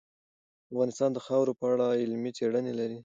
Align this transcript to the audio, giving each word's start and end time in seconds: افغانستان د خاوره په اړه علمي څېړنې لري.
افغانستان 0.71 1.09
د 1.13 1.17
خاوره 1.25 1.53
په 1.59 1.65
اړه 1.73 1.87
علمي 2.01 2.31
څېړنې 2.37 2.73
لري. 2.79 2.97